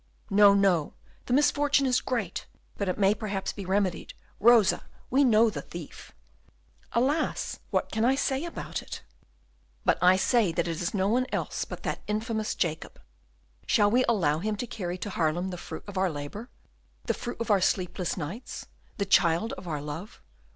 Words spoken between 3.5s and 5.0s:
be remedied. Rosa,